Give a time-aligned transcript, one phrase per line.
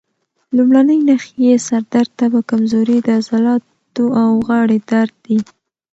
[0.55, 5.39] لومړنۍ نښې یې سر درد، تبه، کمزوري، د عضلاتو او غاړې درد دي.